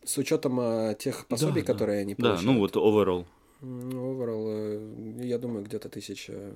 [0.04, 1.74] С учетом э, тех пособий, Да, да.
[1.74, 2.46] которые они Да, получают.
[2.46, 3.26] ну вот overall.
[3.62, 4.46] Ну, Overall,
[5.22, 6.54] э, я думаю, где-то тысяч э,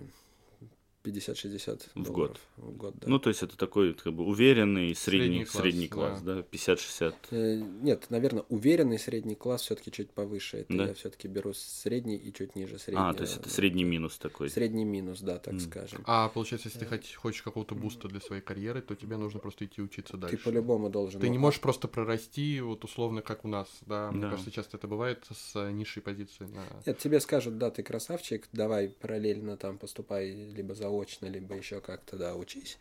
[1.04, 2.94] 50-60 В долларов в год.
[3.00, 3.08] Да.
[3.08, 7.14] Ну, то есть это такой как бы уверенный средний, Средний средний класс, класс, да, 50-60.
[7.32, 10.58] Э, Нет, наверное, уверенный средний класс все-таки чуть повыше.
[10.58, 10.88] Это Да?
[10.88, 13.10] я все-таки беру средний и чуть ниже среднего.
[13.10, 14.50] А, то есть это средний минус такой.
[14.50, 15.60] Средний минус, да, так М.
[15.60, 16.04] скажем.
[16.06, 19.66] А получается, если ты хоч- хочешь какого-то буста для своей карьеры, то тебе нужно просто
[19.66, 20.38] идти учиться дальше.
[20.38, 21.22] Ты по-любому должен.
[21.22, 24.12] Ты не можешь просто прорасти, вот условно, как у нас, да.
[24.12, 24.32] Мне Да.
[24.32, 26.46] кажется, часто это бывает с э, низшей позиции.
[26.46, 31.80] на- Нет, тебе скажут, да, ты красавчик, давай параллельно там поступай либо заочно, либо еще
[31.82, 32.78] как-то, да, учись,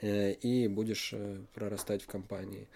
[0.00, 2.66] э, и будешь э, прорастать в компании.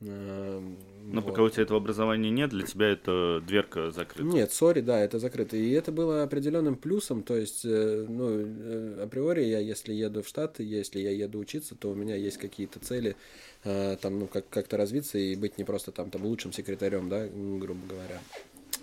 [0.00, 0.76] Эм,
[1.06, 1.30] Но вот.
[1.30, 4.22] пока у тебя этого образования нет, для тебя это дверка закрыта.
[4.22, 5.56] Нет, сори, да, это закрыто.
[5.56, 7.22] И это было определенным плюсом.
[7.22, 11.90] То есть, э, ну, априори я, если еду в Штаты, если я еду учиться, то
[11.90, 13.16] у меня есть какие-то цели,
[13.64, 17.84] там, ну, как- как-то развиться и быть не просто там, там лучшим секретарем, да, грубо
[17.88, 18.20] говоря.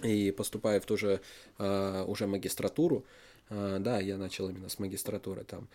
[0.04, 1.22] И поступая в ту же
[1.58, 3.06] уже магистратуру,
[3.50, 5.68] да, я начал именно с магистратуры там.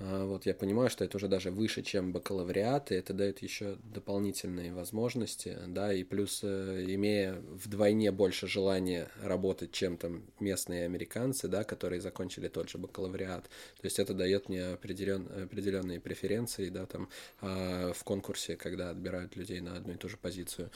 [0.00, 3.76] Э, Вот я понимаю, что это уже даже выше, чем бакалавриат, и это дает еще
[3.94, 11.48] дополнительные возможности, да, и плюс э, имея вдвойне больше желания работать, чем там местные американцы,
[11.48, 13.44] да, которые закончили тот же бакалавриат.
[13.44, 17.08] То есть это дает мне определен, определенные преференции, да, там
[17.42, 20.70] э, в конкурсе, когда отбирают людей на одну и ту же позицию.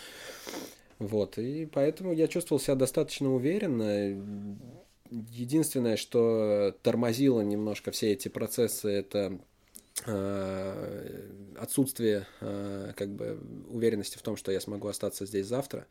[0.99, 4.80] Вот, и поэтому я чувствовал себя достаточно уверенно.
[5.11, 9.41] Единственное, что тормозило немножко все эти процессы, это
[11.57, 15.87] отсутствие э, как бы уверенности в том, что я смогу остаться здесь завтра.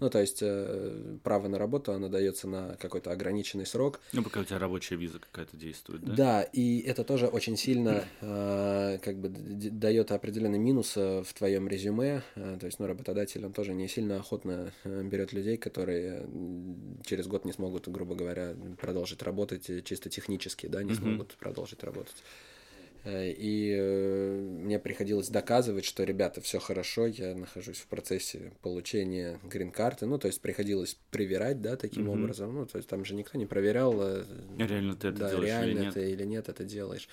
[0.00, 4.00] Ну, то есть э, право на работу, оно дается на какой-то ограниченный срок.
[4.12, 6.14] Ну, пока у тебя рабочая виза какая-то действует, да?
[6.14, 11.68] Да, и это тоже очень сильно э, как бы дает определенный минус э, в твоем
[11.68, 12.22] резюме.
[12.34, 16.26] Э, то есть, ну, работодатель, он тоже не сильно охотно э, берет людей, которые
[17.04, 20.96] через год не смогут, грубо говоря, продолжить работать э, чисто технически, да, не Мгм.
[20.96, 22.16] смогут продолжить работать.
[23.08, 29.38] Э, И э, мне приходилось доказывать, что, ребята, все хорошо, я нахожусь в процессе получения
[29.44, 30.06] грин-карты.
[30.06, 32.22] Ну, то есть приходилось привирать, да, таким Мгм.
[32.24, 32.54] образом.
[32.54, 34.24] Ну, то есть там же никто не проверял, э,
[34.58, 35.94] Реально ты это да, делаешь реально или нет?
[35.94, 37.08] ты или нет это делаешь.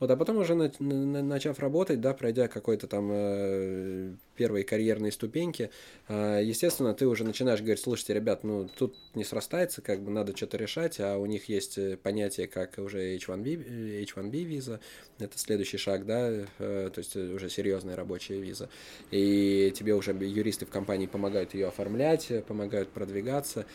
[0.00, 5.10] Вот, а потом уже на- на- начав работать, да, пройдя какой-то там э, первые карьерные
[5.10, 5.70] ступеньки,
[6.08, 10.36] э, естественно, ты уже начинаешь говорить, слушайте, ребят, ну тут не срастается, как бы надо
[10.36, 14.78] что-то решать, а у них есть э, понятие, как уже H1B, э, H1B виза,
[15.18, 18.68] это следующий шаг, да, э, то есть э, уже серьезная рабочая виза,
[19.10, 23.66] и тебе уже юристы в компании помогают ее оформлять, э, помогают продвигаться,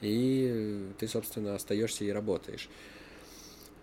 [0.00, 2.68] и ты, собственно, остаешься и работаешь.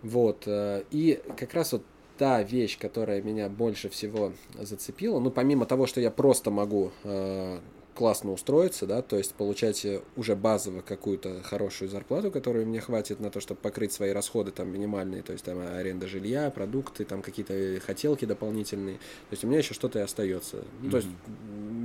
[0.06, 0.44] Вот.
[0.46, 1.82] э, И как раз вот
[2.18, 7.58] та вещь, которая меня больше всего зацепила, ну, помимо того, что я просто могу э,
[7.96, 13.18] классно устроиться, да, то есть получать э, уже базово какую-то хорошую зарплату, которую мне хватит
[13.20, 17.22] на то, чтобы покрыть свои расходы там минимальные, то есть там аренда жилья, продукты, там
[17.22, 20.62] какие-то хотелки дополнительные, то есть у меня еще что-то и остается.
[20.82, 21.08] Ну, то есть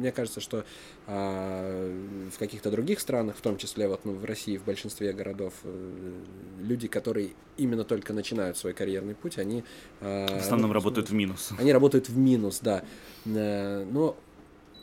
[0.02, 0.66] мне кажется, что
[1.08, 1.92] а,
[2.34, 6.12] в каких-то других странах, в том числе вот ну, в России, в большинстве городов, э,
[6.60, 9.64] люди, которые именно только начинают свой карьерный путь, они...
[10.02, 11.52] а, В основном ну, работают в минус.
[11.58, 12.84] они работают в минус, да.
[13.26, 14.18] Э, Но,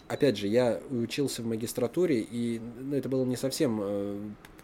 [0.09, 4.19] опять же, я учился в магистратуре, и ну, это было не совсем э,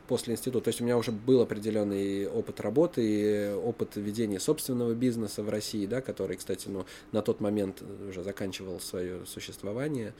[0.08, 0.64] после института.
[0.64, 5.48] То есть у меня уже был определенный опыт работы, и опыт ведения собственного бизнеса в
[5.48, 10.14] России, да, который, кстати, ну, на тот момент уже заканчивал свое существование.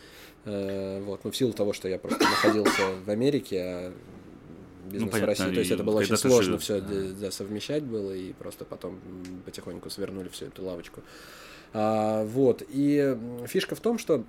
[0.45, 3.93] Э, Вот, ну, в силу того, что я просто находился в Америке, а
[4.91, 5.55] бизнес в понятно, России.
[5.55, 7.31] То есть это было очень сложно жил, все да.
[7.31, 9.01] совмещать было, и просто потом
[9.45, 11.03] потихоньку свернули всю эту лавочку.
[11.73, 12.63] А, вот.
[12.69, 14.25] И фишка в том, что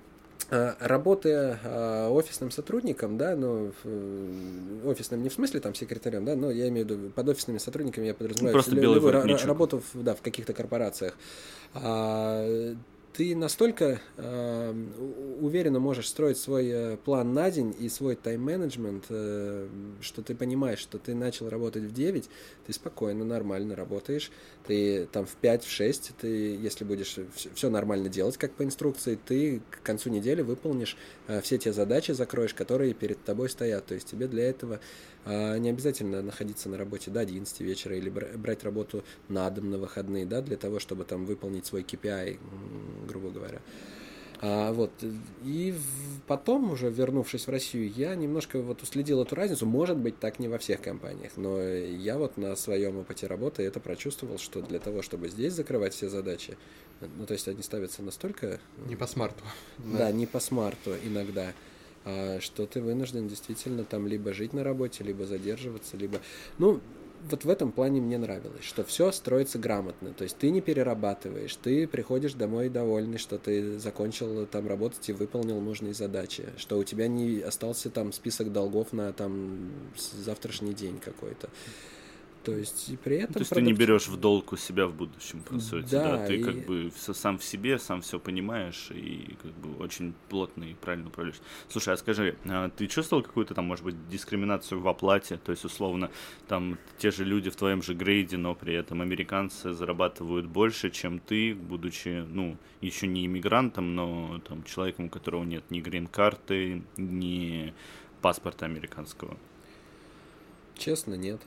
[0.50, 6.50] работая а, офисным сотрудником, да, ну, э, офисным не в смысле там секретарем, да, но
[6.50, 9.82] я имею в виду под офисными сотрудниками я подразумеваю просто лю- белый любую ра- работу
[9.92, 11.14] в, да, в каких-то корпорациях.
[11.74, 12.74] А,
[13.16, 14.74] ты настолько э,
[15.40, 19.68] уверенно можешь строить свой э, план на день и свой тайм-менеджмент, э,
[20.02, 22.28] что ты понимаешь, что ты начал работать в 9,
[22.66, 24.30] ты спокойно, нормально работаешь,
[24.66, 27.16] ты там в 5, в 6, ты, если будешь
[27.54, 32.12] все нормально делать, как по инструкции, ты к концу недели выполнишь э, все те задачи,
[32.12, 33.86] закроешь, которые перед тобой стоят.
[33.86, 34.78] То есть тебе для этого
[35.26, 40.24] не обязательно находиться на работе до 11 вечера или брать работу на дом на выходные,
[40.24, 42.38] да, для того, чтобы там выполнить свой KPI
[43.06, 43.60] грубо говоря.
[44.42, 44.90] А, вот,
[45.44, 45.74] и
[46.26, 49.64] потом, уже вернувшись в Россию, я немножко вот уследил эту разницу.
[49.64, 53.80] Может быть, так не во всех компаниях, но я вот на своем опыте работы это
[53.80, 56.58] прочувствовал, что для того, чтобы здесь закрывать все задачи,
[57.00, 58.60] ну, то есть они ставятся настолько...
[58.86, 59.42] Не по смарту.
[59.78, 61.52] Да, да не по смарту иногда а,
[62.40, 66.20] что ты вынужден действительно там либо жить на работе, либо задерживаться, либо...
[66.58, 66.80] Ну,
[67.28, 70.12] вот в этом плане мне нравилось, что все строится грамотно.
[70.12, 75.12] То есть ты не перерабатываешь, ты приходишь домой довольный, что ты закончил там работать и
[75.12, 79.72] выполнил нужные задачи, что у тебя не остался там список долгов на там
[80.12, 81.48] завтрашний день какой-то.
[82.46, 83.32] То есть и при этом...
[83.32, 83.66] То есть продукт...
[83.66, 86.18] ты не берешь в долг у себя в будущем, по сути, да?
[86.18, 86.26] да?
[86.28, 86.42] Ты и...
[86.44, 90.74] как бы все, сам в себе, сам все понимаешь и как бы очень плотно и
[90.74, 91.40] правильно управляешь.
[91.68, 95.40] Слушай, а скажи, а ты чувствовал какую-то там, может быть, дискриминацию в оплате?
[95.44, 96.08] То есть, условно,
[96.46, 101.18] там те же люди в твоем же грейде, но при этом американцы зарабатывают больше, чем
[101.18, 107.74] ты, будучи, ну, еще не иммигрантом, но там человеком, у которого нет ни грин-карты, ни
[108.22, 109.36] паспорта американского.
[110.76, 111.40] Честно, нет.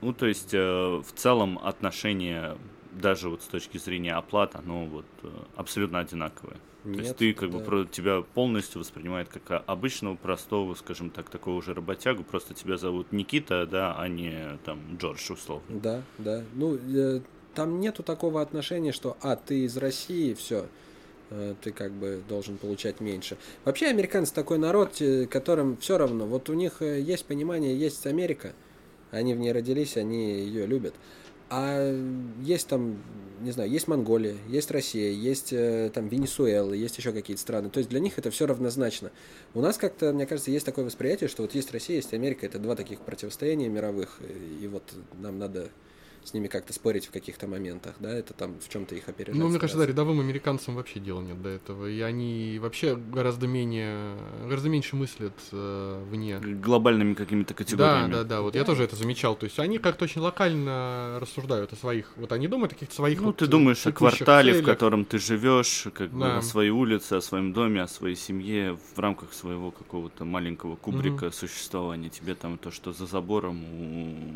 [0.00, 2.56] Ну, то есть, э, в целом отношение
[2.92, 6.56] даже вот с точки зрения оплаты, оно вот э, абсолютно одинаковое.
[6.84, 7.58] Нет, то есть ты как да.
[7.58, 13.12] бы тебя полностью воспринимает как обычного, простого, скажем так, такого уже работягу, просто тебя зовут
[13.12, 15.64] Никита, да, а не там Джордж, условно.
[15.68, 16.42] Да, да.
[16.54, 17.20] Ну, э,
[17.54, 20.66] там нету такого отношения, что, а, ты из России, все,
[21.30, 23.36] э, ты как бы должен получать меньше.
[23.64, 28.54] Вообще американцы такой народ, э, которым все равно, вот у них есть понимание, есть Америка,
[29.10, 30.94] они в ней родились, они ее любят.
[31.52, 31.92] А
[32.42, 33.02] есть там,
[33.40, 37.70] не знаю, есть Монголия, есть Россия, есть э, там Венесуэла, есть еще какие-то страны.
[37.70, 39.10] То есть для них это все равнозначно.
[39.54, 42.60] У нас как-то, мне кажется, есть такое восприятие, что вот есть Россия, есть Америка, это
[42.60, 44.20] два таких противостояния мировых,
[44.60, 44.84] и вот
[45.18, 45.70] нам надо
[46.24, 49.40] с ними как-то спорить в каких-то моментах, да, это там в чем-то их опережать.
[49.40, 53.46] Ну, мне кажется, да, рядовым американцам вообще дела нет до этого, и они вообще гораздо
[53.46, 56.38] менее, гораздо меньше мыслят э, вне.
[56.38, 58.12] Глобальными какими-то категориями.
[58.12, 58.58] Да, да, да, вот да.
[58.58, 62.48] я тоже это замечал, то есть они как-то очень локально рассуждают о своих, вот они
[62.48, 63.20] думают о каких-то своих...
[63.20, 64.64] Ну, вот, ты думаешь о квартале, целях.
[64.64, 66.16] в котором ты живешь, как да.
[66.18, 70.76] бы о своей улице, о своем доме, о своей семье, в рамках своего какого-то маленького
[70.76, 71.32] кубрика угу.
[71.32, 72.10] существования.
[72.10, 73.64] Тебе там то, что за забором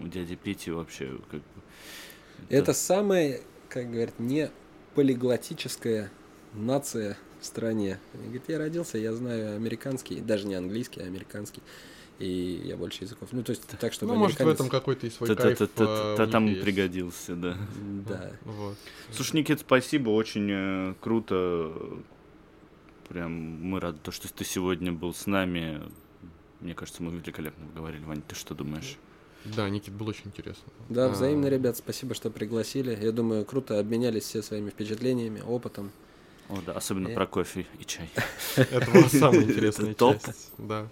[0.02, 1.62] у дяди Пети вообще как бы
[2.48, 2.74] это да.
[2.74, 4.50] самая, как говорят, не
[4.94, 6.10] полиглотическая
[6.54, 7.98] нация в стране.
[8.12, 11.62] Говорит, я родился, я знаю американский, даже не английский, а американский.
[12.18, 13.30] И я больше языков.
[13.32, 16.46] Ну, то есть так, чтобы Ну, может, в этом какой-то и свой кайф Та там
[16.46, 17.56] пригодился, да.
[18.08, 18.32] Да.
[18.44, 18.76] Вот.
[19.10, 21.72] Слушай, Никит, спасибо, очень э, круто.
[23.08, 25.82] Прям мы рады, то, что ты сегодня был с нами.
[26.60, 28.04] Мне кажется, мы великолепно говорили.
[28.04, 28.96] Ваня, ты что думаешь?
[29.44, 30.64] Да, Никит, было очень интересно.
[30.88, 31.08] Да, а.
[31.08, 32.98] взаимно, ребят, спасибо, что пригласили.
[33.00, 35.90] Я думаю, круто обменялись все своими впечатлениями, опытом.
[36.48, 37.14] О, да, особенно и...
[37.14, 38.08] про кофе и чай.
[38.56, 40.52] Это была самая интересная часть.
[40.58, 40.88] Да.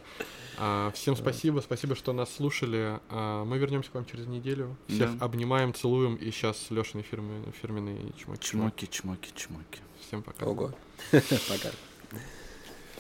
[0.59, 3.01] А, всем спасибо, спасибо, что нас слушали.
[3.09, 4.77] А, мы вернемся к вам через неделю.
[4.87, 5.25] Всех да.
[5.25, 6.17] обнимаем, целуем.
[6.17, 8.45] И сейчас Лешины фирменные чмоки.
[8.45, 9.81] Чмоки, чмоки, чмоки.
[10.07, 10.47] Всем пока.
[10.47, 10.73] Ого.
[11.11, 11.71] Пока.